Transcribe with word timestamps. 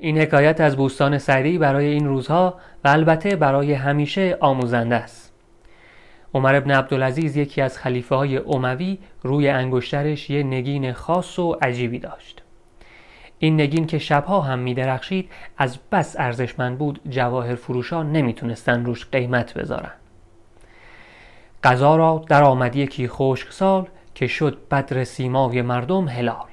این 0.00 0.18
حکایت 0.18 0.60
از 0.60 0.76
بوستان 0.76 1.18
سعدی 1.18 1.58
برای 1.58 1.86
این 1.86 2.06
روزها 2.06 2.54
و 2.84 2.88
البته 2.88 3.36
برای 3.36 3.72
همیشه 3.72 4.36
آموزنده 4.40 4.94
است. 4.94 5.32
عمر 6.34 6.54
ابن 6.54 6.70
عبدالعزیز 6.70 7.36
یکی 7.36 7.60
از 7.60 7.78
خلیفه 7.78 8.14
های 8.14 8.36
اموی 8.36 8.98
روی 9.22 9.48
انگشترش 9.48 10.30
یه 10.30 10.42
نگین 10.42 10.92
خاص 10.92 11.38
و 11.38 11.56
عجیبی 11.62 11.98
داشت. 11.98 12.42
این 13.38 13.60
نگین 13.60 13.86
که 13.86 13.98
شبها 13.98 14.40
هم 14.40 14.58
می 14.58 14.74
درخشید 14.74 15.30
از 15.58 15.78
بس 15.92 16.16
ارزشمند 16.18 16.78
بود 16.78 17.00
جواهر 17.08 17.54
فروشا 17.54 18.02
نمی‌تونستن 18.02 18.84
روش 18.84 19.06
قیمت 19.12 19.54
بذارن. 19.54 19.92
قضا 21.64 21.96
را 21.96 22.24
در 22.28 22.42
آمد 22.42 22.76
یکی 22.76 23.08
خشک 23.08 23.52
سال 23.52 23.86
که 24.14 24.26
شد 24.26 24.58
بدر 24.70 25.04
سیمای 25.04 25.62
مردم 25.62 26.08
هلال. 26.08 26.47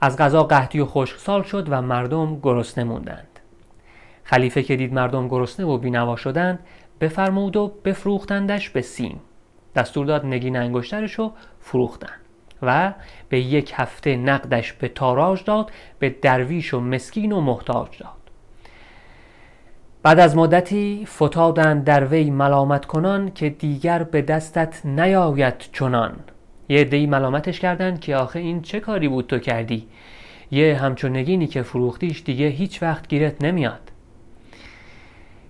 از 0.00 0.16
غذا 0.16 0.44
قحطی 0.44 0.80
و 0.80 0.86
خشک 0.86 1.16
سال 1.18 1.42
شد 1.42 1.66
و 1.70 1.82
مردم 1.82 2.40
گرسنه 2.40 2.84
موندند. 2.84 3.40
خلیفه 4.24 4.62
که 4.62 4.76
دید 4.76 4.92
مردم 4.92 5.28
گرسنه 5.28 5.66
و 5.66 5.78
بینوا 5.78 6.16
شدند 6.16 6.58
بفرمود 7.00 7.56
و 7.56 7.72
بفروختندش 7.84 8.70
به 8.70 8.80
سیم. 8.80 9.20
دستور 9.76 10.06
داد 10.06 10.26
نگین 10.26 10.56
انگشترش 10.56 11.12
رو 11.14 11.32
فروختن 11.60 12.12
و 12.62 12.92
به 13.28 13.40
یک 13.40 13.72
هفته 13.76 14.16
نقدش 14.16 14.72
به 14.72 14.88
تاراج 14.88 15.44
داد 15.44 15.70
به 15.98 16.10
درویش 16.10 16.74
و 16.74 16.80
مسکین 16.80 17.32
و 17.32 17.40
محتاج 17.40 17.98
داد. 17.98 18.18
بعد 20.02 20.20
از 20.20 20.36
مدتی 20.36 21.06
فتادند 21.06 21.84
در 21.84 22.04
وی 22.04 22.30
ملامت 22.30 22.86
کنان 22.86 23.30
که 23.30 23.50
دیگر 23.50 24.02
به 24.02 24.22
دستت 24.22 24.86
نیاید 24.86 25.58
چنان. 25.58 26.16
یه 26.68 26.80
عدهای 26.80 27.06
ملامتش 27.06 27.60
کردند 27.60 28.00
که 28.00 28.16
آخه 28.16 28.38
این 28.38 28.62
چه 28.62 28.80
کاری 28.80 29.08
بود 29.08 29.26
تو 29.26 29.38
کردی؟ 29.38 29.88
یه 30.50 30.76
همچون 30.76 31.16
نگینی 31.16 31.46
که 31.46 31.62
فروختیش 31.62 32.22
دیگه 32.22 32.48
هیچ 32.48 32.82
وقت 32.82 33.08
گیرت 33.08 33.44
نمیاد. 33.44 33.90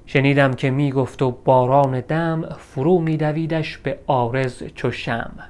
شنیدم 0.06 0.52
که 0.52 0.70
می‌گفت 0.70 1.22
و 1.22 1.30
باران 1.30 2.00
دم 2.00 2.48
فرو 2.58 2.98
میدویدش 2.98 3.78
به 3.78 3.98
عارض 4.06 4.62
چو 4.74 4.90
شمع 4.90 5.44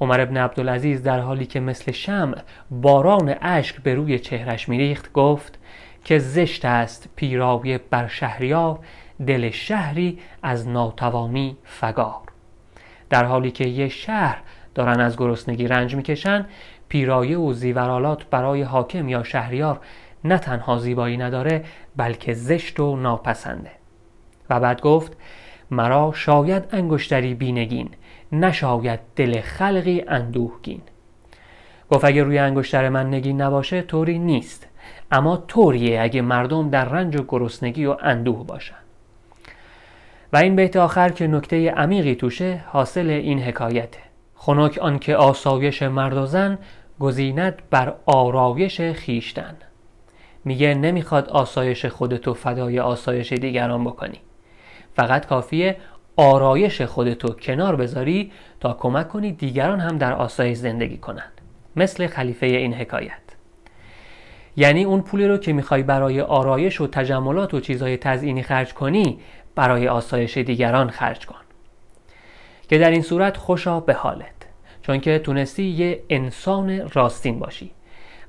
عمر 0.00 0.20
ابن 0.20 0.36
عبدالعزیز 0.36 1.02
در 1.02 1.20
حالی 1.20 1.46
که 1.46 1.60
مثل 1.60 1.92
شمع 1.92 2.36
باران 2.70 3.34
اشک 3.40 3.76
به 3.76 3.94
روی 3.94 4.18
چهرش 4.18 4.68
میریخت 4.68 5.12
گفت 5.12 5.58
که 6.04 6.18
زشت 6.18 6.64
است 6.64 7.08
پیرایه 7.16 7.80
بر 7.90 8.06
شهریار 8.06 8.78
دل 9.26 9.50
شهری 9.50 10.18
از 10.42 10.68
ناتوانی 10.68 11.56
فگار. 11.64 12.20
در 13.10 13.24
حالی 13.24 13.50
که 13.50 13.68
یه 13.68 13.88
شهر 13.88 14.38
دارن 14.80 15.00
از 15.00 15.16
گرسنگی 15.16 15.68
رنج 15.68 15.96
می‌کشن 15.96 16.46
پیرایه 16.88 17.38
و 17.38 17.52
زیورالات 17.52 18.24
برای 18.30 18.62
حاکم 18.62 19.08
یا 19.08 19.22
شهریار 19.22 19.80
نه 20.24 20.38
تنها 20.38 20.78
زیبایی 20.78 21.16
نداره 21.16 21.64
بلکه 21.96 22.34
زشت 22.34 22.80
و 22.80 22.96
ناپسنده. 22.96 23.70
و 24.50 24.60
بعد 24.60 24.80
گفت 24.80 25.16
مرا 25.70 26.12
شاید 26.14 26.64
انگشتری 26.72 27.34
بینگین 27.34 27.88
نشاید 28.32 29.00
دل 29.16 29.40
خلقی 29.40 30.04
اندوهگین. 30.08 30.82
گفت 31.90 32.04
اگه 32.04 32.22
روی 32.22 32.38
انگشتر 32.38 32.88
من 32.88 33.14
نگین 33.14 33.40
نباشه 33.40 33.82
طوری 33.82 34.18
نیست. 34.18 34.66
اما 35.12 35.36
طوریه 35.36 36.00
اگه 36.00 36.22
مردم 36.22 36.70
در 36.70 36.84
رنج 36.84 37.20
و 37.20 37.24
گرسنگی 37.28 37.86
و 37.86 37.96
اندوه 38.02 38.46
باشن. 38.46 38.74
و 40.32 40.36
این 40.36 40.56
بیت 40.56 40.76
آخر 40.76 41.08
که 41.08 41.26
نکته 41.26 41.70
عمیقی 41.70 42.14
توشه 42.14 42.64
حاصل 42.66 43.10
این 43.10 43.42
حکایته. 43.42 44.09
خنک 44.42 44.78
آنکه 44.78 45.16
آسایش 45.16 45.82
مرد 45.82 46.16
و 46.16 46.26
زن 46.26 46.58
گزیند 47.00 47.62
بر 47.70 47.94
آرایش 48.06 48.80
خیشتن 48.80 49.56
میگه 50.44 50.74
نمی‌خواد 50.74 51.28
آسایش 51.28 51.86
خودتو 51.86 52.34
فدای 52.34 52.80
آسایش 52.80 53.32
دیگران 53.32 53.84
بکنی. 53.84 54.20
فقط 54.94 55.26
کافیه 55.26 55.76
آرایش 56.16 56.82
خودتو 56.82 57.28
کنار 57.28 57.76
بذاری 57.76 58.32
تا 58.60 58.72
کمک 58.72 59.08
کنی 59.08 59.32
دیگران 59.32 59.80
هم 59.80 59.98
در 59.98 60.12
آسایش 60.12 60.56
زندگی 60.56 60.96
کنند 60.96 61.40
مثل 61.76 62.06
خلیفه 62.06 62.46
این 62.46 62.74
حکایت. 62.74 63.22
یعنی 64.56 64.84
اون 64.84 65.00
پولی 65.00 65.26
رو 65.26 65.36
که 65.36 65.52
می‌خوای 65.52 65.82
برای 65.82 66.20
آرایش 66.20 66.80
و 66.80 66.86
تجملات 66.86 67.54
و 67.54 67.60
چیزهای 67.60 67.96
تزئینی 67.96 68.42
خرج 68.42 68.74
کنی 68.74 69.18
برای 69.54 69.88
آسایش 69.88 70.38
دیگران 70.38 70.90
خرج 70.90 71.26
کن. 71.26 71.49
که 72.70 72.78
در 72.78 72.90
این 72.90 73.02
صورت 73.02 73.36
خوشا 73.36 73.80
به 73.80 73.94
حالت 73.94 74.34
چون 74.82 75.00
که 75.00 75.18
تونستی 75.18 75.62
یه 75.62 76.02
انسان 76.10 76.90
راستین 76.92 77.38
باشی. 77.38 77.70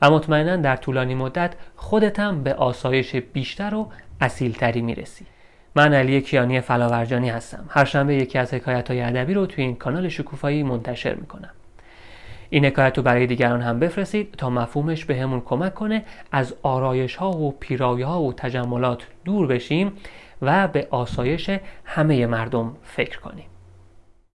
و 0.01 0.11
مطمئنا 0.11 0.55
در 0.55 0.75
طولانی 0.75 1.15
مدت 1.15 1.53
خودت 1.75 2.19
هم 2.19 2.43
به 2.43 2.53
آسایش 2.53 3.15
بیشتر 3.15 3.75
و 3.75 3.89
اصیلتری 4.21 4.81
می‌رسی. 4.81 5.25
من 5.75 5.93
علی 5.93 6.21
کیانی 6.21 6.61
فلاورجانی 6.61 7.29
هستم. 7.29 7.65
هر 7.69 7.85
شنبه 7.85 8.15
یکی 8.15 8.37
از 8.37 8.53
حکایت 8.53 8.87
های 8.91 9.01
ادبی 9.01 9.33
رو 9.33 9.45
توی 9.45 9.63
این 9.63 9.75
کانال 9.75 10.09
شکوفایی 10.09 10.63
منتشر 10.63 11.13
می‌کنم. 11.13 11.51
این 12.49 12.65
حکایت 12.65 12.97
رو 12.97 13.03
برای 13.03 13.27
دیگران 13.27 13.61
هم 13.61 13.79
بفرستید 13.79 14.31
تا 14.31 14.49
مفهومش 14.49 15.05
به 15.05 15.15
همون 15.15 15.41
کمک 15.41 15.73
کنه 15.73 16.03
از 16.31 16.55
آرایش 16.63 17.15
ها 17.15 17.31
و 17.31 17.51
پیرایه 17.59 18.05
ها 18.05 18.21
و 18.21 18.33
تجملات 18.33 19.07
دور 19.25 19.47
بشیم 19.47 19.93
و 20.41 20.67
به 20.67 20.87
آسایش 20.89 21.49
همه 21.85 22.25
مردم 22.25 22.75
فکر 22.83 23.19
کنیم. 23.19 23.45